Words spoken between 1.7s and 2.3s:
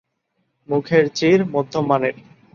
মানের।